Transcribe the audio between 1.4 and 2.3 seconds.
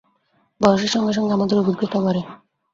অভিজ্ঞতা বাড়ে।